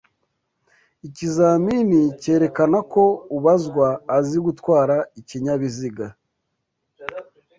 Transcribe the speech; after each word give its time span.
ikizamini 1.07 2.01
cyerekana 2.21 2.79
ko 2.91 3.03
ubazwa 3.37 3.87
azi 4.17 4.37
gutwara 4.45 4.95
ikinyabiziga 5.19 6.05